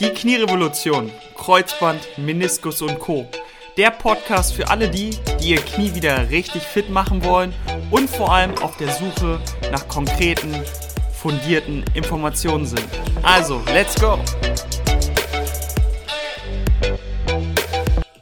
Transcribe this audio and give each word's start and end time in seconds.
Die 0.00 0.10
Knierevolution, 0.10 1.12
Kreuzband, 1.36 2.18
Meniskus 2.18 2.82
und 2.82 2.98
Co. 2.98 3.28
Der 3.76 3.92
Podcast 3.92 4.52
für 4.52 4.68
alle 4.68 4.90
die, 4.90 5.10
die 5.40 5.50
ihr 5.50 5.60
Knie 5.60 5.94
wieder 5.94 6.30
richtig 6.30 6.62
fit 6.62 6.90
machen 6.90 7.22
wollen 7.22 7.54
und 7.92 8.10
vor 8.10 8.32
allem 8.32 8.58
auf 8.58 8.76
der 8.76 8.88
Suche 8.88 9.40
nach 9.70 9.86
konkreten, 9.86 10.52
fundierten 11.12 11.84
Informationen 11.94 12.66
sind. 12.66 12.88
Also, 13.22 13.62
let's 13.72 13.94
go! 13.94 14.18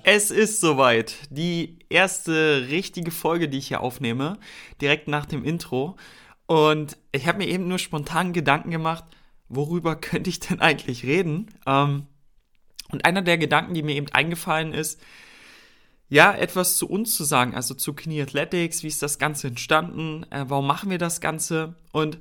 Es 0.02 0.30
ist 0.30 0.60
soweit. 0.60 1.14
Die 1.30 1.78
erste 1.88 2.66
richtige 2.68 3.10
Folge, 3.10 3.48
die 3.48 3.56
ich 3.56 3.68
hier 3.68 3.80
aufnehme, 3.80 4.38
direkt 4.82 5.08
nach 5.08 5.24
dem 5.24 5.42
Intro. 5.42 5.96
Und 6.44 6.98
ich 7.12 7.26
habe 7.26 7.38
mir 7.38 7.48
eben 7.48 7.66
nur 7.66 7.78
spontan 7.78 8.34
Gedanken 8.34 8.70
gemacht, 8.70 9.04
worüber 9.54 9.96
könnte 10.00 10.30
ich 10.30 10.40
denn 10.40 10.60
eigentlich 10.60 11.04
reden? 11.04 11.46
Ähm, 11.66 12.06
und 12.90 13.04
einer 13.04 13.22
der 13.22 13.38
Gedanken, 13.38 13.74
die 13.74 13.82
mir 13.82 13.94
eben 13.94 14.10
eingefallen 14.12 14.74
ist, 14.74 15.00
ja, 16.08 16.34
etwas 16.34 16.76
zu 16.76 16.90
uns 16.90 17.16
zu 17.16 17.24
sagen, 17.24 17.54
also 17.54 17.72
zu 17.72 17.94
Knie 17.94 18.20
Athletics, 18.20 18.82
wie 18.82 18.88
ist 18.88 19.02
das 19.02 19.18
Ganze 19.18 19.46
entstanden, 19.46 20.26
äh, 20.30 20.44
warum 20.46 20.66
machen 20.66 20.90
wir 20.90 20.98
das 20.98 21.22
Ganze? 21.22 21.74
Und 21.90 22.18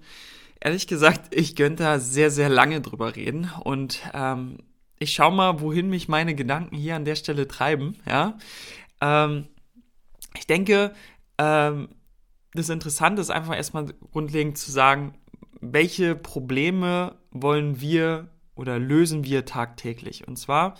ehrlich 0.61 0.87
gesagt, 0.87 1.35
ich 1.35 1.57
könnte 1.57 1.83
da 1.83 1.99
sehr, 1.99 2.31
sehr 2.31 2.47
lange 2.47 2.79
drüber 2.79 3.17
reden 3.17 3.51
und 3.65 3.99
ähm, 4.13 4.59
ich 4.97 5.13
schau 5.13 5.29
mal, 5.29 5.59
wohin 5.59 5.89
mich 5.89 6.07
meine 6.07 6.35
Gedanken 6.35 6.77
hier 6.77 6.95
an 6.95 7.03
der 7.03 7.15
Stelle 7.15 7.49
treiben, 7.49 7.97
ja. 8.07 8.37
Ähm, 9.01 9.47
ich 10.37 10.47
denke, 10.47 10.93
ähm, 11.37 11.89
das 12.53 12.69
Interessante 12.69 13.21
ist 13.21 13.31
einfach 13.31 13.57
erstmal 13.57 13.87
grundlegend 14.11 14.57
zu 14.57 14.71
sagen, 14.71 15.15
welche 15.59 16.15
Probleme 16.15 17.15
wollen 17.31 17.81
wir 17.81 18.29
oder 18.55 18.79
lösen 18.79 19.23
wir 19.23 19.45
tagtäglich? 19.45 20.27
Und 20.27 20.37
zwar 20.37 20.75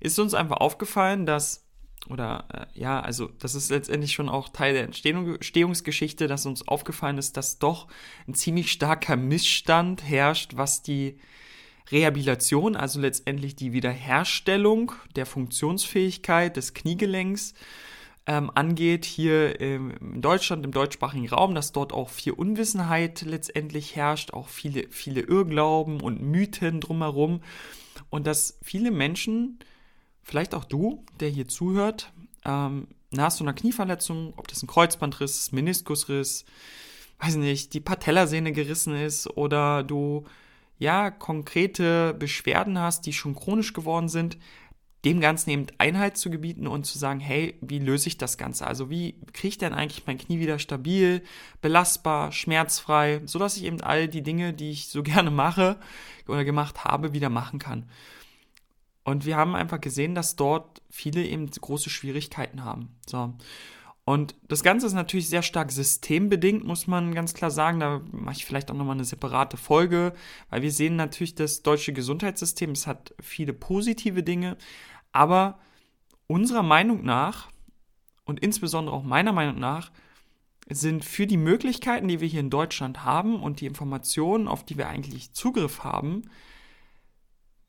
ist 0.00 0.18
uns 0.18 0.34
einfach 0.34 0.58
aufgefallen, 0.58 1.26
dass, 1.26 1.66
oder 2.08 2.46
äh, 2.52 2.78
ja, 2.78 3.00
also 3.00 3.28
das 3.38 3.54
ist 3.54 3.70
letztendlich 3.70 4.12
schon 4.12 4.28
auch 4.28 4.48
Teil 4.50 4.74
der 4.74 4.84
Entstehungsgeschichte, 4.84 6.28
dass 6.28 6.46
uns 6.46 6.66
aufgefallen 6.68 7.18
ist, 7.18 7.36
dass 7.36 7.58
doch 7.58 7.88
ein 8.28 8.34
ziemlich 8.34 8.70
starker 8.70 9.16
Missstand 9.16 10.04
herrscht, 10.04 10.52
was 10.56 10.82
die 10.82 11.18
Rehabilitation, 11.90 12.76
also 12.76 13.00
letztendlich 13.00 13.56
die 13.56 13.72
Wiederherstellung 13.72 14.92
der 15.16 15.26
Funktionsfähigkeit 15.26 16.56
des 16.56 16.72
Kniegelenks 16.72 17.54
ähm, 18.26 18.50
angeht, 18.54 19.04
hier 19.04 19.60
in 19.60 20.22
Deutschland, 20.22 20.64
im 20.64 20.72
deutschsprachigen 20.72 21.28
Raum, 21.28 21.54
dass 21.54 21.72
dort 21.72 21.92
auch 21.92 22.08
viel 22.08 22.32
Unwissenheit 22.32 23.22
letztendlich 23.22 23.96
herrscht, 23.96 24.32
auch 24.32 24.48
viele, 24.48 24.86
viele 24.88 25.20
Irrglauben 25.20 26.00
und 26.00 26.22
Mythen 26.22 26.80
drumherum. 26.80 27.42
Und 28.10 28.26
dass 28.26 28.58
viele 28.62 28.90
Menschen, 28.90 29.58
vielleicht 30.22 30.54
auch 30.54 30.64
du, 30.64 31.04
der 31.20 31.28
hier 31.28 31.48
zuhört, 31.48 32.12
ähm, 32.44 32.88
nach 33.10 33.30
so 33.30 33.44
einer 33.44 33.52
Knieverletzung, 33.52 34.32
ob 34.36 34.48
das 34.48 34.62
ein 34.62 34.66
Kreuzbandriss, 34.66 35.52
Meniskusriss, 35.52 36.44
weiß 37.20 37.36
nicht, 37.36 37.74
die 37.74 37.80
Patellasehne 37.80 38.52
gerissen 38.52 38.94
ist 38.94 39.36
oder 39.36 39.82
du 39.82 40.24
ja 40.78 41.10
konkrete 41.10 42.14
Beschwerden 42.14 42.78
hast, 42.78 43.06
die 43.06 43.12
schon 43.12 43.36
chronisch 43.36 43.72
geworden 43.72 44.08
sind, 44.08 44.36
dem 45.04 45.20
Ganzen 45.20 45.50
eben 45.50 45.66
Einhalt 45.78 46.16
zu 46.16 46.30
gebieten 46.30 46.66
und 46.66 46.84
zu 46.84 46.98
sagen, 46.98 47.20
hey, 47.20 47.54
wie 47.60 47.78
löse 47.78 48.08
ich 48.08 48.16
das 48.16 48.38
Ganze? 48.38 48.66
Also 48.66 48.90
wie 48.90 49.14
kriege 49.32 49.48
ich 49.48 49.58
denn 49.58 49.74
eigentlich 49.74 50.06
mein 50.06 50.18
Knie 50.18 50.40
wieder 50.40 50.58
stabil, 50.58 51.22
belastbar, 51.60 52.32
schmerzfrei, 52.32 53.20
sodass 53.26 53.56
ich 53.56 53.64
eben 53.64 53.80
all 53.82 54.08
die 54.08 54.22
Dinge, 54.22 54.52
die 54.52 54.70
ich 54.70 54.88
so 54.88 55.02
gerne 55.04 55.30
mache 55.30 55.78
oder 56.26 56.44
gemacht 56.44 56.84
habe, 56.84 57.12
wieder 57.12 57.28
machen 57.28 57.58
kann. 57.58 57.88
Und 59.04 59.26
wir 59.26 59.36
haben 59.36 59.54
einfach 59.54 59.80
gesehen, 59.80 60.14
dass 60.14 60.34
dort 60.34 60.80
viele 60.88 61.22
eben 61.24 61.50
große 61.50 61.90
Schwierigkeiten 61.90 62.64
haben. 62.64 62.88
So. 63.06 63.34
Und 64.06 64.34
das 64.48 64.62
Ganze 64.62 64.86
ist 64.86 64.92
natürlich 64.92 65.28
sehr 65.28 65.42
stark 65.42 65.72
systembedingt, 65.72 66.64
muss 66.64 66.86
man 66.86 67.14
ganz 67.14 67.32
klar 67.32 67.50
sagen. 67.50 67.80
Da 67.80 68.02
mache 68.12 68.36
ich 68.36 68.44
vielleicht 68.44 68.70
auch 68.70 68.74
nochmal 68.74 68.96
eine 68.96 69.04
separate 69.04 69.56
Folge, 69.56 70.12
weil 70.50 70.60
wir 70.60 70.72
sehen 70.72 70.96
natürlich, 70.96 71.34
das 71.34 71.62
deutsche 71.62 71.94
Gesundheitssystem, 71.94 72.70
es 72.72 72.86
hat 72.86 73.14
viele 73.20 73.54
positive 73.54 74.22
Dinge, 74.22 74.58
aber 75.14 75.58
unserer 76.26 76.62
Meinung 76.62 77.04
nach 77.04 77.48
und 78.24 78.40
insbesondere 78.40 78.94
auch 78.94 79.04
meiner 79.04 79.32
Meinung 79.32 79.58
nach 79.58 79.90
sind 80.68 81.04
für 81.04 81.26
die 81.26 81.36
Möglichkeiten, 81.36 82.08
die 82.08 82.20
wir 82.20 82.28
hier 82.28 82.40
in 82.40 82.50
Deutschland 82.50 83.04
haben 83.04 83.40
und 83.40 83.60
die 83.60 83.66
Informationen, 83.66 84.48
auf 84.48 84.64
die 84.64 84.76
wir 84.76 84.88
eigentlich 84.88 85.32
Zugriff 85.32 85.84
haben, 85.84 86.22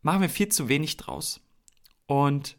machen 0.01 0.21
wir 0.21 0.29
viel 0.29 0.49
zu 0.49 0.69
wenig 0.69 0.97
draus. 0.97 1.41
Und 2.07 2.57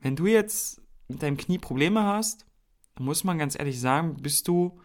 wenn 0.00 0.16
du 0.16 0.26
jetzt 0.26 0.80
mit 1.08 1.22
deinem 1.22 1.36
Knie 1.36 1.58
Probleme 1.58 2.02
hast, 2.02 2.46
dann 2.94 3.04
muss 3.04 3.24
man 3.24 3.38
ganz 3.38 3.58
ehrlich 3.58 3.78
sagen, 3.80 4.16
bist 4.16 4.48
du 4.48 4.80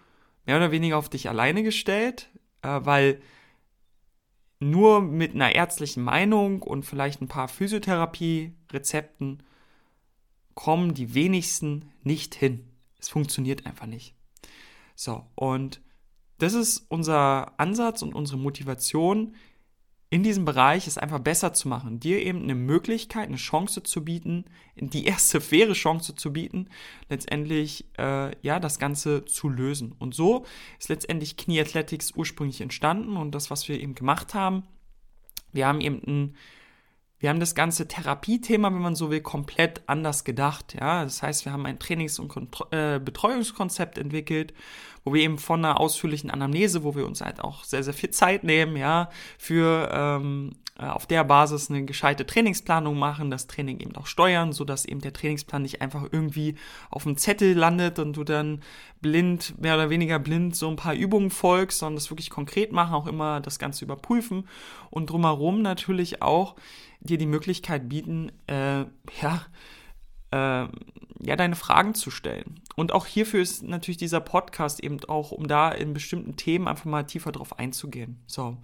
mehr 0.45 0.57
oder 0.57 0.72
weniger 0.72 0.97
auf 0.97 1.09
dich 1.09 1.27
alleine 1.27 1.63
gestellt, 1.63 2.29
äh, 2.61 2.81
weil 2.83 3.22
nur 4.59 5.01
mit 5.01 5.35
einer 5.35 5.53
ärztlichen 5.53 6.03
Meinung 6.03 6.62
und 6.62 6.84
vielleicht 6.84 7.22
ein 7.22 7.28
paar 7.28 7.47
Physiotherapie-Rezepten 7.47 9.44
kommen 10.56 10.94
die 10.94 11.13
wenigsten 11.13 11.91
nicht 12.03 12.34
hin. 12.35 12.68
Es 13.00 13.09
funktioniert 13.09 13.66
einfach 13.66 13.85
nicht. 13.85 14.16
So, 14.95 15.25
und 15.35 15.81
das 16.40 16.53
ist 16.53 16.85
unser 16.90 17.59
Ansatz 17.59 18.01
und 18.01 18.16
unsere 18.16 18.40
Motivation, 18.40 19.35
in 20.09 20.23
diesem 20.23 20.45
Bereich 20.45 20.88
es 20.88 20.97
einfach 20.97 21.19
besser 21.19 21.53
zu 21.53 21.68
machen, 21.68 22.00
dir 22.00 22.25
eben 22.25 22.44
eine 22.44 22.56
Möglichkeit, 22.56 23.28
eine 23.28 23.38
Chance 23.38 23.84
zu 23.84 24.06
bieten, 24.06 24.45
die 24.75 25.06
erste 25.06 25.41
faire 25.41 25.73
Chance 25.73 26.16
zu 26.16 26.31
bieten, 26.31 26.69
letztendlich 27.09 27.85
äh, 27.97 28.31
ja 28.41 28.59
das 28.59 28.79
Ganze 28.79 29.25
zu 29.25 29.50
lösen. 29.50 29.94
Und 30.00 30.16
so 30.16 30.45
ist 30.79 30.90
letztendlich 30.90 31.35
Knie 31.35 31.59
Athletics 31.59 32.13
ursprünglich 32.16 32.62
entstanden 32.62 33.18
und 33.18 33.35
das, 33.35 33.51
was 33.51 33.68
wir 33.68 33.79
eben 33.79 33.95
gemacht 33.95 34.34
haben, 34.34 34.63
wir 35.51 35.68
haben 35.68 35.81
eben 35.81 36.01
ein 36.06 36.35
wir 37.19 37.29
haben 37.29 37.39
das 37.39 37.55
ganze 37.55 37.88
Therapiethema, 37.88 38.72
wenn 38.72 38.81
man 38.81 38.95
so 38.95 39.09
will, 39.09 39.22
komplett 39.22 39.81
anders 39.88 40.23
gedacht. 40.23 40.75
Ja, 40.79 41.03
das 41.03 41.23
heißt, 41.23 41.45
wir 41.45 41.51
haben 41.51 41.66
ein 41.66 41.79
Trainings- 41.79 42.19
und 42.19 42.28
Kontro 42.28 42.67
äh, 42.72 43.00
Betreuungskonzept 43.00 43.97
entwickelt, 43.97 44.53
wo 45.03 45.13
wir 45.13 45.22
eben 45.22 45.39
von 45.39 45.66
einer 45.66 45.79
ausführlichen 45.79 46.29
Anamnese, 46.29 46.83
wo 46.83 46.95
wir 46.95 47.07
uns 47.07 47.22
halt 47.22 47.39
auch 47.39 47.63
sehr, 47.63 47.81
sehr 47.83 47.94
viel 47.94 48.11
Zeit 48.11 48.44
nehmen, 48.44 48.77
ja, 48.77 49.09
für 49.39 49.89
ähm, 49.91 50.51
äh, 50.51 50.66
auf 50.77 51.07
der 51.07 51.23
Basis 51.23 51.69
eine 51.69 51.85
gescheite 51.85 52.25
Trainingsplanung 52.25 52.97
machen, 52.97 53.31
das 53.31 53.47
Training 53.47 53.79
eben 53.79 53.95
auch 53.95 54.05
steuern, 54.05 54.51
so 54.51 54.63
dass 54.63 54.85
eben 54.85 55.01
der 55.01 55.13
Trainingsplan 55.13 55.63
nicht 55.63 55.81
einfach 55.81 56.05
irgendwie 56.11 56.55
auf 56.91 57.03
dem 57.03 57.17
Zettel 57.17 57.53
landet 57.53 57.97
und 57.97 58.13
du 58.13 58.23
dann 58.23 58.61
blind, 59.01 59.59
mehr 59.59 59.75
oder 59.75 59.89
weniger 59.89 60.19
blind 60.19 60.55
so 60.55 60.69
ein 60.69 60.75
paar 60.75 60.93
Übungen 60.93 61.31
folgst, 61.31 61.79
sondern 61.79 61.95
das 61.95 62.11
wirklich 62.11 62.29
konkret 62.29 62.71
machen, 62.71 62.93
auch 62.93 63.07
immer 63.07 63.41
das 63.41 63.57
Ganze 63.57 63.85
überprüfen 63.85 64.47
und 64.91 65.09
drumherum 65.09 65.61
natürlich 65.61 66.21
auch 66.21 66.55
dir 66.99 67.17
die 67.17 67.25
Möglichkeit 67.25 67.89
bieten, 67.89 68.31
äh, 68.47 68.85
ja, 69.21 69.41
äh, 70.31 70.67
ja, 71.19 71.35
deine 71.35 71.55
Fragen 71.55 71.95
zu 71.95 72.11
stellen. 72.11 72.61
Und 72.75 72.91
auch 72.91 73.07
hierfür 73.07 73.41
ist 73.41 73.63
natürlich 73.63 73.97
dieser 73.97 74.19
Podcast 74.19 74.83
eben 74.83 75.03
auch, 75.07 75.31
um 75.31 75.47
da 75.47 75.71
in 75.71 75.94
bestimmten 75.94 76.35
Themen 76.35 76.67
einfach 76.67 76.85
mal 76.85 77.03
tiefer 77.03 77.31
drauf 77.31 77.57
einzugehen. 77.57 78.21
So. 78.27 78.57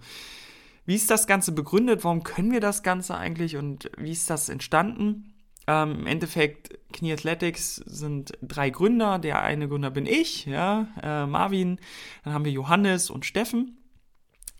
Wie 0.86 0.94
ist 0.94 1.10
das 1.10 1.26
Ganze 1.26 1.52
begründet? 1.52 2.04
Warum 2.04 2.22
können 2.22 2.52
wir 2.52 2.60
das 2.60 2.82
Ganze 2.82 3.16
eigentlich 3.16 3.56
und 3.56 3.90
wie 3.96 4.12
ist 4.12 4.28
das 4.28 4.48
entstanden? 4.48 5.34
Ähm, 5.66 6.00
Im 6.00 6.06
Endeffekt, 6.06 6.78
Knie 6.92 7.12
Athletics 7.12 7.76
sind 7.76 8.32
drei 8.42 8.70
Gründer. 8.70 9.18
Der 9.18 9.42
eine 9.42 9.68
Gründer 9.68 9.90
bin 9.90 10.06
ich, 10.06 10.44
ja, 10.46 10.88
äh, 11.02 11.26
Marvin. 11.26 11.80
Dann 12.22 12.34
haben 12.34 12.44
wir 12.44 12.52
Johannes 12.52 13.08
und 13.08 13.24
Steffen. 13.24 13.78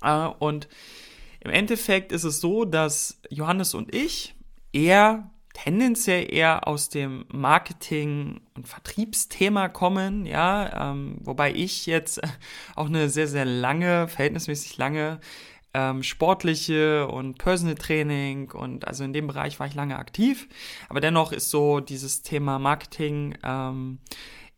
Äh, 0.03 0.27
und 0.39 0.69
im 1.41 1.51
Endeffekt 1.51 2.11
ist 2.11 2.25
es 2.25 2.41
so, 2.41 2.65
dass 2.65 3.21
Johannes 3.29 3.75
und 3.75 3.95
ich 3.95 4.35
eher 4.73 5.31
tendenziell 5.53 6.35
eher 6.35 6.67
aus 6.67 6.89
dem 6.89 7.27
Marketing- 7.33 8.41
und 8.55 8.67
Vertriebsthema 8.67 9.69
kommen, 9.69 10.27
ja, 10.27 10.91
ähm, 10.91 11.19
wobei 11.21 11.55
ich 11.55 11.87
jetzt 11.87 12.21
auch 12.77 12.87
eine 12.87 13.09
sehr, 13.09 13.29
sehr 13.29 13.45
lange, 13.45 14.09
verhältnismäßig 14.09 14.77
lange 14.77 15.21
ähm, 15.75 16.03
sportliche 16.03 17.07
und 17.09 17.39
Personal 17.39 17.75
Training 17.75 18.51
und 18.53 18.87
also 18.87 19.05
in 19.05 19.13
dem 19.13 19.27
Bereich 19.27 19.61
war 19.61 19.67
ich 19.67 19.75
lange 19.75 19.99
aktiv, 19.99 20.49
aber 20.89 21.01
dennoch 21.01 21.33
ist 21.33 21.51
so 21.51 21.81
dieses 21.81 22.23
Thema 22.23 22.59
Marketing 22.59 23.37
ähm, 23.43 23.99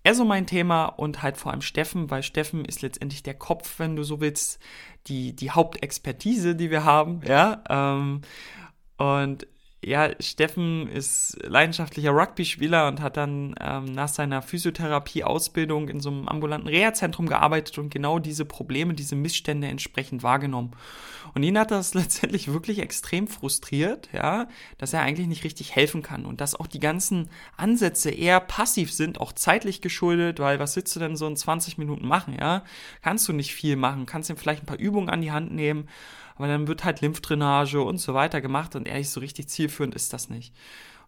eher 0.05 0.15
so 0.15 0.25
mein 0.25 0.47
Thema 0.47 0.87
und 0.87 1.23
halt 1.23 1.37
vor 1.37 1.51
allem 1.51 1.63
Steffen, 1.63 2.11
weil 2.11 2.23
Steffen 2.23 2.65
ist 2.65 2.83
letztendlich 2.83 3.23
der 3.25 3.35
Kopf, 3.35 3.79
wenn 3.79 3.97
du 3.97 4.05
so 4.05 4.21
willst, 4.21 4.61
die, 5.09 5.35
die 5.35 5.51
Hauptexpertise, 5.51 6.55
die 6.55 6.71
wir 6.71 6.85
haben, 6.85 7.23
ja. 7.27 7.63
Ähm, 7.69 8.21
und 8.99 9.47
ja, 9.87 10.11
Steffen 10.19 10.89
ist 10.89 11.39
leidenschaftlicher 11.45 12.11
Rugby-Spieler 12.11 12.89
und 12.89 13.01
hat 13.01 13.17
dann 13.17 13.55
ähm, 13.61 13.85
nach 13.85 14.09
seiner 14.09 14.43
Physiotherapie-Ausbildung 14.43 15.89
in 15.89 16.01
so 16.01 16.11
einem 16.11 16.27
ambulanten 16.27 16.69
Reha-Zentrum 16.69 17.29
gearbeitet 17.29 17.79
und 17.79 17.91
genau 17.91 18.19
diese 18.19 18.45
Probleme, 18.45 18.95
diese 18.95 19.15
Missstände 19.15 19.69
entsprechend 19.69 20.25
wahrgenommen. 20.25 20.73
Und 21.35 21.45
ihn 21.45 21.57
hat 21.57 21.71
das 21.71 21.95
letztendlich 21.95 22.53
wirklich 22.53 22.81
extrem 22.81 23.29
frustriert, 23.29 24.09
ja, 24.13 24.49
dass 24.77 24.93
er 24.93 25.03
eigentlich 25.03 25.29
nicht 25.29 25.45
richtig 25.45 25.77
helfen 25.77 26.03
kann 26.03 26.27
und 26.27 26.41
dass 26.41 26.57
auch 26.57 26.67
die 26.67 26.81
ganzen 26.81 27.31
Ansätze 27.57 28.11
eher 28.11 28.41
passiv 28.41 28.93
sind, 28.93 29.21
auch 29.21 29.33
zeitlich 29.35 29.83
geschuldet, 29.83 30.41
weil 30.41 30.59
was 30.59 30.75
willst 30.75 30.97
du 30.97 31.01
denn 31.01 31.15
so 31.15 31.29
in 31.29 31.37
20 31.37 31.79
Minuten 31.79 32.09
machen, 32.09 32.35
ja? 32.37 32.65
Kannst 33.03 33.29
du 33.29 33.33
nicht 33.33 33.55
viel 33.55 33.77
machen, 33.77 34.05
kannst 34.05 34.31
ihm 34.31 34.37
vielleicht 34.37 34.65
ein 34.65 34.67
paar 34.67 34.81
Übungen 34.81 35.11
an 35.11 35.21
die 35.21 35.31
Hand 35.31 35.53
nehmen 35.53 35.89
aber 36.37 36.49
dann 36.49 36.69
wird 36.69 36.85
halt 36.85 37.01
Lymphdrainage 37.01 37.81
und 37.81 37.99
so 37.99 38.15
weiter 38.15 38.41
gemacht 38.41 38.77
und 38.77 38.87
ehrlich, 38.87 39.11
so 39.11 39.21
richtig 39.21 39.49
zielführend 39.49 39.95
ist 39.95 40.13
das 40.13 40.29
nicht. 40.29 40.55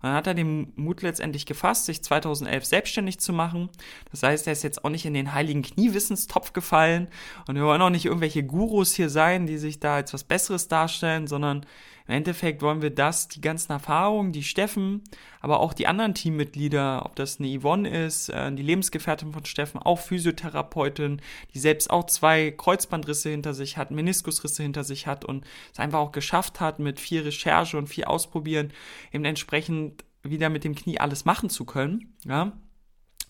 Und 0.01 0.05
dann 0.05 0.15
hat 0.15 0.29
er 0.29 0.35
den 0.35 0.73
Mut 0.77 1.03
letztendlich 1.03 1.45
gefasst, 1.45 1.87
sich 1.87 2.03
2011 2.03 2.65
selbstständig 2.65 3.19
zu 3.19 3.33
machen. 3.33 3.69
Das 4.13 4.23
heißt, 4.23 4.47
er 4.47 4.53
ist 4.53 4.63
jetzt 4.63 4.85
auch 4.85 4.91
nicht 4.91 5.05
in 5.05 5.15
den 5.15 5.35
heiligen 5.35 5.63
Kniewissenstopf 5.63 6.53
gefallen 6.53 7.09
und 7.49 7.57
wir 7.57 7.65
wollen 7.65 7.83
auch 7.83 7.91
nicht 7.91 8.05
irgendwelche 8.05 8.45
Gurus 8.45 8.95
hier 8.95 9.09
sein, 9.09 9.47
die 9.47 9.59
sich 9.59 9.81
da 9.81 9.97
als 9.97 10.15
was 10.15 10.23
Besseres 10.23 10.69
darstellen, 10.69 11.27
sondern 11.27 11.67
im 12.09 12.15
Endeffekt 12.15 12.63
wollen 12.63 12.81
wir 12.81 12.89
das, 12.89 13.29
die 13.29 13.43
ganzen 13.43 13.71
Erfahrungen, 13.71 14.33
die 14.33 14.43
Steffen, 14.43 15.03
aber 15.41 15.61
auch 15.61 15.75
die 15.75 15.87
anderen 15.87 16.15
Teammitglieder, 16.15 17.05
ob 17.05 17.15
das 17.17 17.39
eine 17.39 17.61
Yvonne 17.61 18.07
ist, 18.07 18.31
äh, 18.31 18.51
die 18.51 18.63
Lebensgefährtin 18.63 19.33
von 19.33 19.45
Steffen, 19.45 19.79
auch 19.79 19.99
Physiotherapeutin, 19.99 21.21
die 21.53 21.59
selbst 21.59 21.91
auch 21.91 22.07
zwei 22.07 22.51
Kreuzbandrisse 22.51 23.29
hinter 23.29 23.53
sich 23.53 23.77
hat, 23.77 23.91
Meniskusrisse 23.91 24.63
hinter 24.63 24.85
sich 24.85 25.07
hat 25.07 25.27
und 25.27 25.45
es 25.71 25.79
einfach 25.79 25.99
auch 25.99 26.13
geschafft 26.13 26.61
hat, 26.61 26.79
mit 26.79 26.99
viel 26.99 27.21
Recherche 27.21 27.77
und 27.77 27.89
viel 27.89 28.05
Ausprobieren 28.05 28.73
eben 29.13 29.27
entsprechend 29.27 30.03
wieder 30.23 30.49
mit 30.49 30.65
dem 30.65 30.75
Knie 30.75 30.99
alles 30.99 31.27
machen 31.27 31.51
zu 31.51 31.67
können, 31.67 32.17
ja. 32.25 32.53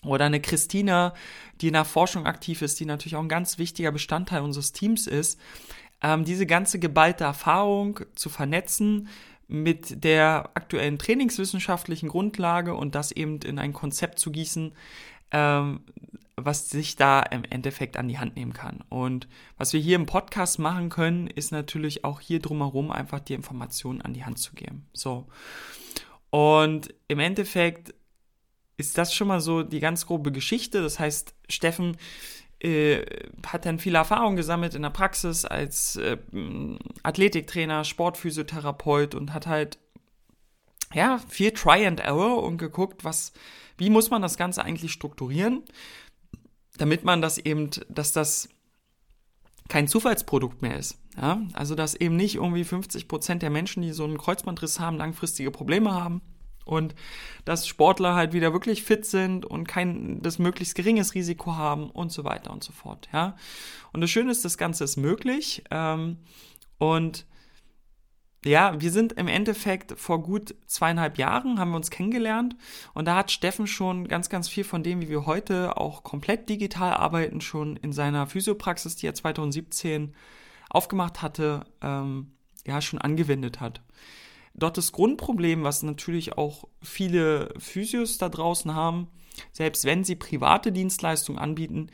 Oder 0.05 0.23
eine 0.23 0.39
Christina, 0.39 1.13
die 1.59 1.67
in 1.67 1.73
der 1.73 1.83
Forschung 1.83 2.25
aktiv 2.25 2.61
ist, 2.61 2.79
die 2.79 2.85
natürlich 2.85 3.17
auch 3.17 3.21
ein 3.21 3.27
ganz 3.27 3.57
wichtiger 3.57 3.91
Bestandteil 3.91 4.41
unseres 4.41 4.71
Teams 4.71 5.07
ist, 5.07 5.37
ähm, 6.01 6.25
diese 6.25 6.45
ganze 6.45 6.79
geballte 6.79 7.23
Erfahrung 7.23 8.01
zu 8.15 8.29
vernetzen 8.29 9.09
mit 9.47 10.03
der 10.03 10.51
aktuellen 10.53 10.99
trainingswissenschaftlichen 10.99 12.09
Grundlage 12.09 12.75
und 12.75 12.95
das 12.95 13.11
eben 13.11 13.39
in 13.39 13.57
ein 13.57 13.73
Konzept 13.73 14.19
zu 14.19 14.31
gießen, 14.31 14.73
ähm, 15.31 15.81
was 16.35 16.69
sich 16.69 16.95
da 16.95 17.21
im 17.21 17.43
Endeffekt 17.43 17.97
an 17.97 18.07
die 18.07 18.19
Hand 18.19 18.35
nehmen 18.35 18.53
kann. 18.53 18.83
Und 18.89 19.27
was 19.57 19.73
wir 19.73 19.79
hier 19.79 19.95
im 19.95 20.05
Podcast 20.05 20.59
machen 20.59 20.89
können, 20.89 21.27
ist 21.27 21.51
natürlich 21.51 22.05
auch 22.05 22.21
hier 22.21 22.39
drumherum 22.39 22.91
einfach 22.91 23.19
die 23.19 23.33
Informationen 23.33 24.01
an 24.01 24.13
die 24.13 24.23
Hand 24.23 24.39
zu 24.39 24.53
geben. 24.53 24.87
So. 24.93 25.27
Und 26.29 26.93
im 27.07 27.19
Endeffekt 27.19 27.93
ist 28.77 28.97
das 28.97 29.13
schon 29.13 29.27
mal 29.27 29.41
so 29.41 29.63
die 29.63 29.79
ganz 29.79 30.05
grobe 30.05 30.31
Geschichte. 30.31 30.81
Das 30.81 30.99
heißt, 30.99 31.35
Steffen 31.49 31.97
äh, 32.59 33.05
hat 33.45 33.65
dann 33.65 33.79
viel 33.79 33.95
Erfahrung 33.95 34.35
gesammelt 34.35 34.75
in 34.75 34.81
der 34.81 34.89
Praxis 34.89 35.45
als 35.45 35.95
äh, 35.95 36.17
Athletiktrainer, 37.03 37.83
Sportphysiotherapeut 37.83 39.15
und 39.15 39.33
hat 39.33 39.47
halt 39.47 39.79
ja 40.93 41.19
viel 41.29 41.51
Try 41.51 41.85
and 41.85 41.99
Error 41.99 42.43
und 42.43 42.57
geguckt, 42.57 43.03
was, 43.03 43.31
wie 43.77 43.89
muss 43.89 44.09
man 44.09 44.21
das 44.21 44.37
Ganze 44.37 44.63
eigentlich 44.63 44.91
strukturieren, 44.91 45.63
damit 46.77 47.03
man 47.03 47.21
das 47.21 47.37
eben, 47.37 47.69
dass 47.87 48.11
das 48.11 48.49
kein 49.69 49.87
Zufallsprodukt 49.87 50.61
mehr 50.61 50.77
ist. 50.77 50.97
Ja? 51.15 51.41
Also 51.53 51.75
dass 51.75 51.95
eben 51.95 52.15
nicht 52.15 52.35
irgendwie 52.35 52.63
50 52.63 53.07
Prozent 53.07 53.41
der 53.41 53.51
Menschen, 53.51 53.83
die 53.83 53.91
so 53.91 54.03
einen 54.03 54.17
Kreuzbandriss 54.17 54.79
haben, 54.79 54.97
langfristige 54.97 55.51
Probleme 55.51 55.93
haben 55.93 56.21
und 56.65 56.95
dass 57.45 57.67
Sportler 57.67 58.15
halt 58.15 58.33
wieder 58.33 58.53
wirklich 58.53 58.83
fit 58.83 59.05
sind 59.05 59.45
und 59.45 59.67
kein 59.67 60.21
das 60.21 60.39
möglichst 60.39 60.75
geringes 60.75 61.15
Risiko 61.15 61.55
haben 61.55 61.89
und 61.89 62.11
so 62.11 62.23
weiter 62.23 62.51
und 62.51 62.63
so 62.63 62.71
fort. 62.71 63.09
Ja, 63.11 63.35
und 63.91 64.01
das 64.01 64.09
Schöne 64.09 64.31
ist, 64.31 64.45
das 64.45 64.57
Ganze 64.57 64.83
ist 64.83 64.97
möglich 64.97 65.63
ähm, 65.71 66.17
und 66.77 67.25
ja, 68.45 68.79
wir 68.79 68.91
sind 68.91 69.13
im 69.13 69.27
Endeffekt 69.27 69.99
vor 69.99 70.23
gut 70.23 70.55
zweieinhalb 70.65 71.17
Jahren 71.17 71.59
haben 71.59 71.71
wir 71.71 71.75
uns 71.75 71.89
kennengelernt 71.89 72.55
und 72.93 73.05
da 73.05 73.15
hat 73.15 73.31
Steffen 73.31 73.67
schon 73.67 74.07
ganz, 74.07 74.29
ganz 74.29 74.47
viel 74.47 74.63
von 74.63 74.81
dem, 74.81 75.01
wie 75.01 75.09
wir 75.09 75.25
heute 75.25 75.75
auch 75.75 76.03
komplett 76.03 76.47
digital 76.47 76.93
arbeiten, 76.93 77.41
schon 77.41 77.75
in 77.75 77.91
seiner 77.91 78.27
Physiopraxis, 78.27 78.95
die 78.95 79.07
er 79.07 79.13
2017 79.13 80.15
aufgemacht 80.69 81.21
hatte, 81.21 81.65
ähm, 81.81 82.31
ja, 82.65 82.79
schon 82.79 82.99
angewendet 82.99 83.59
hat. 83.59 83.81
Dort 84.53 84.77
das 84.77 84.91
Grundproblem, 84.91 85.63
was 85.63 85.83
natürlich 85.83 86.37
auch 86.37 86.65
viele 86.81 87.53
Physios 87.57 88.17
da 88.17 88.29
draußen 88.29 88.73
haben, 88.73 89.07
selbst 89.51 89.85
wenn 89.85 90.03
sie 90.03 90.15
private 90.15 90.71
Dienstleistungen 90.71 91.39
anbieten, 91.39 91.89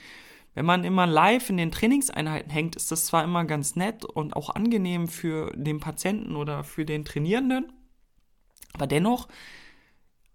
wenn 0.56 0.66
man 0.66 0.86
immer 0.86 1.06
live 1.06 1.50
in 1.50 1.58
den 1.58 1.72
Trainingseinheiten 1.72 2.50
hängt, 2.50 2.78
ist 2.78 2.92
das 2.92 3.06
zwar 3.06 3.24
immer 3.24 3.44
ganz 3.44 3.76
nett 3.76 4.06
und 4.06 4.36
auch 4.36 4.50
angenehm 4.50 5.10
für 5.10 5.52
den 5.54 5.82
Patienten 5.82 6.38
oder 6.38 6.64
für 6.64 6.86
den 6.86 7.04
Trainierenden, 7.04 7.74
aber 8.74 8.88
dennoch 8.88 9.28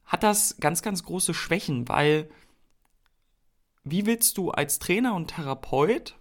hat 0.05 0.23
das 0.23 0.57
ganz, 0.61 0.83
ganz 0.83 1.05
große 1.05 1.35
Schwächen, 1.35 1.89
weil 1.89 2.31
wie 3.85 4.07
willst 4.07 4.37
du 4.37 4.51
als 4.51 4.79
Trainer 4.79 5.15
und 5.15 5.29
Therapeut 5.29 6.17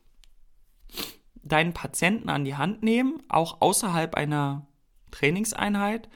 deinen 1.43 1.73
Patienten 1.73 2.29
an 2.29 2.45
die 2.45 2.55
Hand 2.55 2.83
nehmen, 2.83 3.21
auch 3.27 3.61
außerhalb 3.61 4.15
einer 4.15 4.67
Trainingseinheit, 5.11 6.09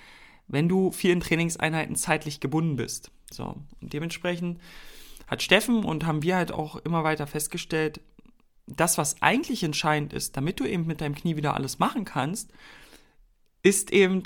wenn 0.48 0.70
du 0.70 0.92
vielen 0.92 1.20
Trainingseinheiten 1.20 1.96
zeitlich 1.96 2.40
gebunden 2.40 2.76
bist. 2.76 3.12
So, 3.32 3.56
und 3.82 3.94
dementsprechend 3.94 4.60
hat 5.28 5.42
Steffen 5.42 5.84
und 5.84 6.06
haben 6.06 6.22
wir 6.22 6.36
halt 6.36 6.52
auch 6.52 6.76
immer 6.78 7.04
weiter 7.04 7.28
festgestellt, 7.28 8.02
das, 8.68 8.98
was 8.98 9.22
eigentlich 9.22 9.64
entscheidend 9.64 10.14
ist, 10.14 10.38
damit 10.38 10.60
du 10.60 10.66
eben 10.66 10.86
mit 10.86 11.02
deinem 11.02 11.16
Knie 11.16 11.36
wieder 11.36 11.56
alles 11.56 11.80
machen 11.80 12.06
kannst, 12.06 12.52
ist 13.62 13.92
eben 13.92 14.24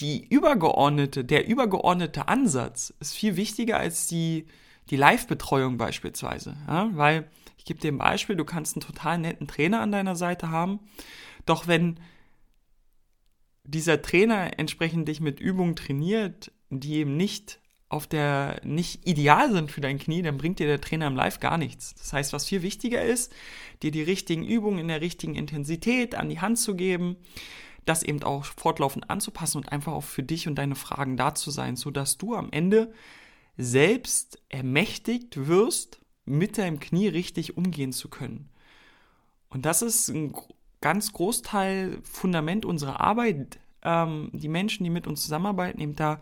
die 0.00 0.26
übergeordnete, 0.26 1.24
der 1.24 1.46
übergeordnete 1.46 2.28
Ansatz 2.28 2.92
ist 3.00 3.14
viel 3.14 3.36
wichtiger 3.36 3.78
als 3.78 4.06
die, 4.06 4.46
die 4.90 4.96
Live-Betreuung 4.96 5.78
beispielsweise. 5.78 6.56
Ja? 6.66 6.90
Weil, 6.92 7.30
ich 7.56 7.64
gebe 7.64 7.80
dir 7.80 7.92
ein 7.92 7.98
Beispiel, 7.98 8.36
du 8.36 8.44
kannst 8.44 8.76
einen 8.76 8.82
total 8.82 9.18
netten 9.18 9.48
Trainer 9.48 9.80
an 9.80 9.92
deiner 9.92 10.16
Seite 10.16 10.50
haben, 10.50 10.80
doch 11.46 11.66
wenn 11.66 11.98
dieser 13.66 14.00
Trainer 14.00 14.58
entsprechend 14.58 15.08
dich 15.08 15.20
mit 15.20 15.40
Übungen 15.40 15.76
trainiert, 15.76 16.52
die 16.70 16.94
eben 16.94 17.16
nicht 17.16 17.60
auf 17.88 18.06
der 18.06 18.60
nicht 18.64 19.06
ideal 19.06 19.52
sind 19.52 19.70
für 19.70 19.80
dein 19.80 19.98
Knie, 19.98 20.22
dann 20.22 20.38
bringt 20.38 20.58
dir 20.58 20.66
der 20.66 20.80
Trainer 20.80 21.06
im 21.06 21.14
Live 21.14 21.38
gar 21.38 21.56
nichts. 21.56 21.94
Das 21.94 22.12
heißt, 22.12 22.32
was 22.32 22.46
viel 22.46 22.62
wichtiger 22.62 23.02
ist, 23.02 23.32
dir 23.82 23.92
die 23.92 24.02
richtigen 24.02 24.44
Übungen 24.44 24.78
in 24.78 24.88
der 24.88 25.00
richtigen 25.00 25.36
Intensität 25.36 26.14
an 26.16 26.28
die 26.28 26.40
Hand 26.40 26.58
zu 26.58 26.74
geben, 26.74 27.16
das 27.84 28.02
eben 28.02 28.22
auch 28.24 28.44
fortlaufend 28.44 29.08
anzupassen 29.08 29.58
und 29.58 29.70
einfach 29.70 29.92
auch 29.92 30.02
für 30.02 30.24
dich 30.24 30.48
und 30.48 30.56
deine 30.56 30.74
Fragen 30.74 31.16
da 31.16 31.34
zu 31.34 31.52
sein, 31.52 31.76
sodass 31.76 32.18
du 32.18 32.34
am 32.34 32.50
Ende 32.50 32.92
selbst 33.56 34.42
ermächtigt 34.48 35.46
wirst, 35.46 36.00
mit 36.24 36.58
deinem 36.58 36.80
Knie 36.80 37.06
richtig 37.06 37.56
umgehen 37.56 37.92
zu 37.92 38.08
können. 38.08 38.50
Und 39.48 39.64
das 39.64 39.80
ist 39.80 40.08
ein 40.08 40.34
ganz 40.86 41.12
Großteil 41.12 41.98
Fundament 42.04 42.64
unserer 42.64 43.00
Arbeit, 43.00 43.58
ähm, 43.82 44.30
die 44.32 44.46
Menschen, 44.46 44.84
die 44.84 44.90
mit 44.90 45.08
uns 45.08 45.22
zusammenarbeiten, 45.22 45.80
eben 45.80 45.96
da 45.96 46.20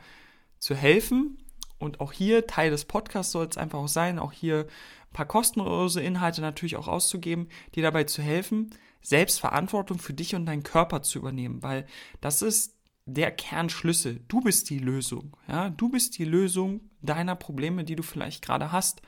zu 0.59 0.75
helfen. 0.75 1.37
Und 1.79 2.01
auch 2.01 2.13
hier, 2.13 2.47
Teil 2.47 2.71
des 2.71 2.87
Podcasts 2.87 3.31
soll 3.31 3.45
es 3.45 3.59
einfach 3.59 3.81
auch 3.81 3.89
sein, 3.89 4.19
auch 4.19 4.33
hier 4.33 4.61
ein 4.61 5.13
paar 5.13 5.27
kostenlose 5.27 6.01
Inhalte 6.01 6.41
natürlich 6.41 6.77
auch 6.77 6.89
auszugeben, 6.89 7.51
die 7.75 7.83
dabei 7.83 8.05
zu 8.05 8.23
helfen, 8.23 8.71
Selbstverantwortung 9.03 9.99
für 9.99 10.15
dich 10.15 10.35
und 10.35 10.47
deinen 10.47 10.63
Körper 10.63 11.03
zu 11.03 11.19
übernehmen, 11.19 11.63
weil 11.63 11.85
das 12.23 12.41
ist 12.41 12.75
der 13.05 13.33
Kernschlüssel. 13.33 14.21
Du 14.29 14.41
bist 14.41 14.71
die 14.71 14.79
Lösung. 14.79 15.37
Ja, 15.47 15.69
du 15.69 15.91
bist 15.91 16.17
die 16.17 16.25
Lösung 16.25 16.81
deiner 17.03 17.37
Probleme, 17.37 17.85
die 17.85 17.97
du 17.97 18.03
vielleicht 18.03 18.43
gerade 18.43 18.73
hast. 18.73 19.03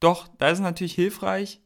Doch 0.00 0.26
da 0.38 0.48
ist 0.48 0.58
es 0.58 0.62
natürlich 0.64 0.96
hilfreich, 0.96 1.60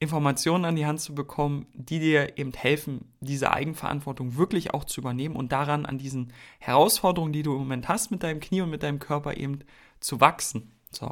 Informationen 0.00 0.64
an 0.64 0.76
die 0.76 0.86
Hand 0.86 1.00
zu 1.00 1.14
bekommen, 1.14 1.66
die 1.74 1.98
dir 1.98 2.38
eben 2.38 2.52
helfen, 2.52 3.12
diese 3.20 3.52
Eigenverantwortung 3.52 4.36
wirklich 4.36 4.72
auch 4.72 4.84
zu 4.84 5.00
übernehmen 5.00 5.34
und 5.34 5.50
daran 5.50 5.86
an 5.86 5.98
diesen 5.98 6.32
Herausforderungen, 6.60 7.32
die 7.32 7.42
du 7.42 7.52
im 7.52 7.58
Moment 7.58 7.88
hast 7.88 8.10
mit 8.10 8.22
deinem 8.22 8.40
Knie 8.40 8.60
und 8.60 8.70
mit 8.70 8.84
deinem 8.84 9.00
Körper 9.00 9.36
eben 9.36 9.60
zu 9.98 10.20
wachsen. 10.20 10.70
So. 10.92 11.10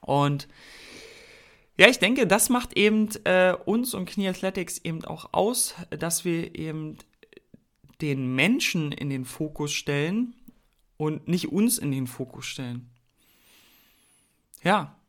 Und 0.00 0.46
ja, 1.76 1.88
ich 1.88 1.98
denke, 1.98 2.26
das 2.26 2.48
macht 2.48 2.76
eben 2.76 3.08
äh, 3.24 3.54
uns 3.64 3.94
und 3.94 4.08
Knie 4.08 4.28
Athletics 4.28 4.78
eben 4.78 5.04
auch 5.04 5.30
aus, 5.32 5.74
dass 5.90 6.24
wir 6.24 6.54
eben 6.54 6.96
den 8.00 8.34
Menschen 8.34 8.92
in 8.92 9.10
den 9.10 9.24
Fokus 9.24 9.72
stellen 9.72 10.34
und 10.96 11.26
nicht 11.26 11.48
uns 11.50 11.78
in 11.78 11.90
den 11.90 12.06
Fokus 12.06 12.46
stellen. 12.46 12.90
Ja, 14.62 14.99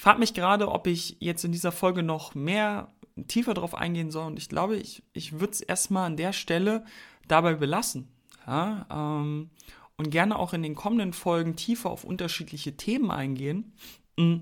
ich 0.00 0.04
frage 0.04 0.18
mich 0.18 0.32
gerade, 0.32 0.70
ob 0.70 0.86
ich 0.86 1.18
jetzt 1.20 1.44
in 1.44 1.52
dieser 1.52 1.72
Folge 1.72 2.02
noch 2.02 2.34
mehr 2.34 2.90
tiefer 3.28 3.52
drauf 3.52 3.74
eingehen 3.74 4.10
soll. 4.10 4.28
Und 4.28 4.38
ich 4.38 4.48
glaube, 4.48 4.78
ich, 4.78 5.02
ich 5.12 5.40
würde 5.40 5.52
es 5.52 5.60
erstmal 5.60 6.06
an 6.06 6.16
der 6.16 6.32
Stelle 6.32 6.86
dabei 7.28 7.52
belassen. 7.52 8.08
Ja, 8.46 8.86
ähm, 8.90 9.50
und 9.98 10.10
gerne 10.10 10.38
auch 10.38 10.54
in 10.54 10.62
den 10.62 10.74
kommenden 10.74 11.12
Folgen 11.12 11.54
tiefer 11.54 11.90
auf 11.90 12.04
unterschiedliche 12.04 12.78
Themen 12.78 13.10
eingehen. 13.10 13.74
Mm. 14.16 14.36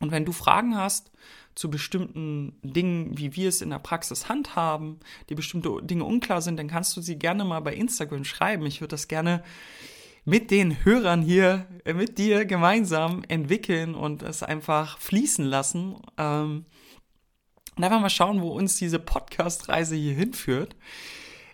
Und 0.00 0.10
wenn 0.10 0.26
du 0.26 0.32
Fragen 0.32 0.76
hast 0.76 1.10
zu 1.54 1.70
bestimmten 1.70 2.58
Dingen, 2.62 3.16
wie 3.16 3.34
wir 3.36 3.48
es 3.48 3.62
in 3.62 3.70
der 3.70 3.78
Praxis 3.78 4.28
handhaben, 4.28 5.00
die 5.30 5.34
bestimmte 5.34 5.78
Dinge 5.80 6.04
unklar 6.04 6.42
sind, 6.42 6.58
dann 6.58 6.68
kannst 6.68 6.94
du 6.94 7.00
sie 7.00 7.18
gerne 7.18 7.46
mal 7.46 7.60
bei 7.60 7.74
Instagram 7.74 8.24
schreiben. 8.24 8.66
Ich 8.66 8.82
würde 8.82 8.90
das 8.90 9.08
gerne 9.08 9.44
mit 10.24 10.50
den 10.50 10.84
Hörern 10.84 11.22
hier, 11.22 11.66
äh, 11.84 11.92
mit 11.92 12.18
dir 12.18 12.44
gemeinsam 12.44 13.22
entwickeln 13.28 13.94
und 13.94 14.22
es 14.22 14.42
einfach 14.42 14.98
fließen 14.98 15.44
lassen. 15.44 15.96
Ähm, 16.18 16.66
und 17.76 17.82
einfach 17.82 18.00
mal 18.00 18.10
schauen, 18.10 18.40
wo 18.40 18.50
uns 18.50 18.76
diese 18.76 18.98
Podcast-Reise 18.98 19.96
hier 19.96 20.14
hinführt. 20.14 20.76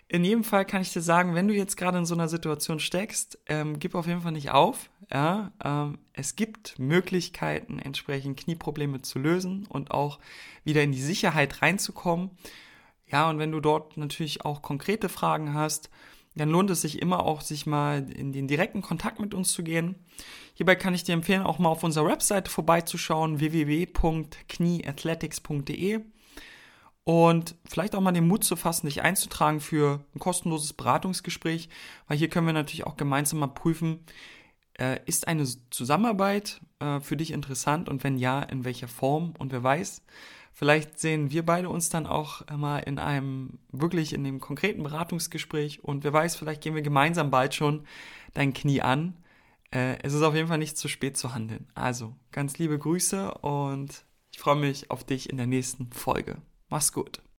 In 0.07 0.23
jedem 0.23 0.43
Fall 0.43 0.65
kann 0.65 0.81
ich 0.81 0.91
dir 0.91 1.01
sagen, 1.01 1.35
wenn 1.35 1.47
du 1.47 1.53
jetzt 1.53 1.77
gerade 1.77 1.97
in 1.97 2.05
so 2.05 2.13
einer 2.13 2.27
Situation 2.27 2.79
steckst, 2.79 3.39
ähm, 3.47 3.79
gib 3.79 3.95
auf 3.95 4.07
jeden 4.07 4.21
Fall 4.21 4.33
nicht 4.33 4.51
auf. 4.51 4.89
Ja, 5.11 5.51
ähm, 5.63 5.99
es 6.13 6.35
gibt 6.35 6.77
Möglichkeiten, 6.77 7.79
entsprechend 7.79 8.37
Knieprobleme 8.39 9.01
zu 9.01 9.19
lösen 9.19 9.65
und 9.67 9.91
auch 9.91 10.19
wieder 10.63 10.83
in 10.83 10.91
die 10.91 11.01
Sicherheit 11.01 11.61
reinzukommen. 11.61 12.31
Ja, 13.07 13.29
und 13.29 13.39
wenn 13.39 13.51
du 13.51 13.61
dort 13.61 13.97
natürlich 13.97 14.45
auch 14.45 14.61
konkrete 14.61 15.09
Fragen 15.09 15.53
hast, 15.53 15.89
dann 16.35 16.49
lohnt 16.49 16.69
es 16.69 16.81
sich 16.81 17.01
immer 17.01 17.25
auch, 17.25 17.41
sich 17.41 17.65
mal 17.65 18.09
in 18.09 18.31
den 18.31 18.47
direkten 18.47 18.81
Kontakt 18.81 19.19
mit 19.19 19.33
uns 19.33 19.51
zu 19.51 19.63
gehen. 19.63 19.95
Hierbei 20.53 20.75
kann 20.75 20.93
ich 20.93 21.03
dir 21.03 21.13
empfehlen, 21.13 21.43
auch 21.43 21.59
mal 21.59 21.69
auf 21.69 21.83
unserer 21.83 22.07
Webseite 22.07 22.49
vorbeizuschauen, 22.49 23.39
www.knieathletics.de 23.39 26.01
und 27.03 27.55
vielleicht 27.65 27.95
auch 27.95 28.01
mal 28.01 28.11
den 28.11 28.27
Mut 28.27 28.43
zu 28.43 28.55
fassen, 28.55 28.85
dich 28.85 29.01
einzutragen 29.01 29.59
für 29.59 30.05
ein 30.15 30.19
kostenloses 30.19 30.73
Beratungsgespräch, 30.73 31.69
weil 32.07 32.17
hier 32.17 32.29
können 32.29 32.47
wir 32.47 32.53
natürlich 32.53 32.85
auch 32.85 32.95
gemeinsam 32.95 33.39
mal 33.39 33.47
prüfen, 33.47 34.05
äh, 34.79 34.99
ist 35.05 35.27
eine 35.27 35.45
Zusammenarbeit 35.71 36.61
äh, 36.79 36.99
für 36.99 37.17
dich 37.17 37.31
interessant 37.31 37.89
und 37.89 38.03
wenn 38.03 38.17
ja, 38.17 38.43
in 38.43 38.65
welcher 38.65 38.87
Form 38.87 39.33
und 39.39 39.51
wer 39.51 39.63
weiß, 39.63 40.03
Vielleicht 40.53 40.99
sehen 40.99 41.31
wir 41.31 41.45
beide 41.45 41.69
uns 41.69 41.89
dann 41.89 42.05
auch 42.05 42.45
mal 42.55 42.79
in 42.79 42.99
einem, 42.99 43.59
wirklich 43.71 44.13
in 44.13 44.23
dem 44.23 44.39
konkreten 44.39 44.83
Beratungsgespräch 44.83 45.83
und 45.83 46.03
wer 46.03 46.13
weiß, 46.13 46.35
vielleicht 46.35 46.61
gehen 46.61 46.75
wir 46.75 46.81
gemeinsam 46.81 47.31
bald 47.31 47.55
schon 47.55 47.85
dein 48.33 48.53
Knie 48.53 48.81
an. 48.81 49.15
Äh, 49.71 49.97
es 50.03 50.13
ist 50.13 50.21
auf 50.21 50.35
jeden 50.35 50.49
Fall 50.49 50.57
nicht 50.57 50.77
zu 50.77 50.87
spät 50.87 51.17
zu 51.17 51.33
handeln. 51.33 51.67
Also, 51.73 52.15
ganz 52.31 52.57
liebe 52.57 52.77
Grüße 52.77 53.33
und 53.35 54.05
ich 54.31 54.39
freue 54.39 54.57
mich 54.57 54.91
auf 54.91 55.03
dich 55.03 55.29
in 55.29 55.37
der 55.37 55.47
nächsten 55.47 55.91
Folge. 55.91 56.37
Mach's 56.69 56.93
gut. 56.93 57.21